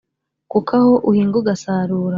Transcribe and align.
kuko 0.51 0.71
aho 0.79 0.91
uhinga 1.09 1.35
ugasarura 1.41 2.09